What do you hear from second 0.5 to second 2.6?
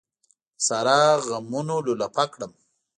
سارا غمونو لولپه کړم.